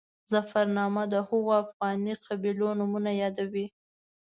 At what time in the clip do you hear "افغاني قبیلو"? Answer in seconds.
1.63-2.67